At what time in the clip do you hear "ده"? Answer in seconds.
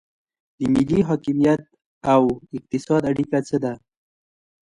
3.63-3.73